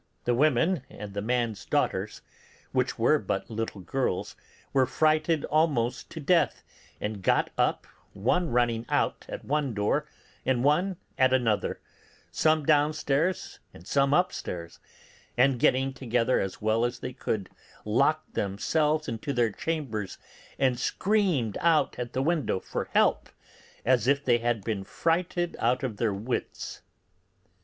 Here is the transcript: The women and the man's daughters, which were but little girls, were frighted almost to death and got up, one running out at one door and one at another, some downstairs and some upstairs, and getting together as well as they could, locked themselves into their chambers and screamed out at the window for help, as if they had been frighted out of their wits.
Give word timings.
The 0.23 0.33
women 0.33 0.81
and 0.89 1.13
the 1.13 1.21
man's 1.21 1.63
daughters, 1.63 2.23
which 2.71 2.97
were 2.97 3.19
but 3.19 3.51
little 3.51 3.81
girls, 3.81 4.35
were 4.73 4.87
frighted 4.87 5.45
almost 5.45 6.09
to 6.09 6.19
death 6.19 6.63
and 6.99 7.21
got 7.21 7.51
up, 7.55 7.85
one 8.13 8.49
running 8.49 8.87
out 8.89 9.27
at 9.29 9.45
one 9.45 9.75
door 9.75 10.07
and 10.43 10.63
one 10.63 10.97
at 11.19 11.33
another, 11.35 11.79
some 12.31 12.65
downstairs 12.65 13.59
and 13.75 13.85
some 13.85 14.11
upstairs, 14.11 14.79
and 15.37 15.59
getting 15.59 15.93
together 15.93 16.39
as 16.39 16.59
well 16.63 16.83
as 16.83 16.97
they 16.97 17.13
could, 17.13 17.51
locked 17.85 18.33
themselves 18.33 19.07
into 19.07 19.31
their 19.33 19.51
chambers 19.51 20.17
and 20.57 20.79
screamed 20.79 21.59
out 21.61 21.99
at 21.99 22.13
the 22.13 22.23
window 22.23 22.59
for 22.59 22.85
help, 22.95 23.29
as 23.85 24.07
if 24.07 24.25
they 24.25 24.39
had 24.39 24.63
been 24.63 24.83
frighted 24.83 25.55
out 25.59 25.83
of 25.83 25.97
their 25.97 26.11
wits. 26.11 26.81